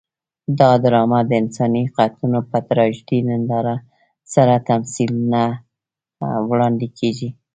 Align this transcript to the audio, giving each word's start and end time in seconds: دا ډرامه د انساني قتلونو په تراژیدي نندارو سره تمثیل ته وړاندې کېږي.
دا 0.59 0.69
ډرامه 0.83 1.19
د 1.29 1.31
انساني 1.41 1.83
قتلونو 1.97 2.39
په 2.49 2.57
تراژیدي 2.69 3.19
نندارو 3.27 3.75
سره 4.33 4.53
تمثیل 4.69 5.13
ته 6.17 6.27
وړاندې 6.49 6.87
کېږي. 6.97 7.29